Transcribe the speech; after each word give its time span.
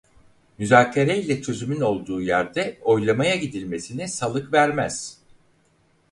Müzakereyle 0.57 1.41
çözümün 1.41 1.81
olduğu 1.81 2.21
yerde 2.21 2.77
oylamaya 2.81 3.35
gidilmesini 3.35 4.07
salık 4.07 4.53
vermez. 4.53 5.17